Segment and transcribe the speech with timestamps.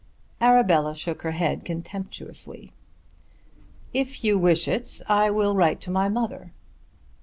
[0.41, 2.73] Arabella shook her head contemptuously.
[3.93, 6.53] "If you wish it I will write to my mother."